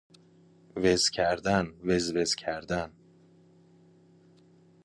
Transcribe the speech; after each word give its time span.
وزکردن 0.75 1.65
وزوزکردن 1.85 2.91